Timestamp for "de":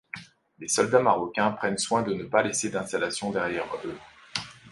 2.01-2.15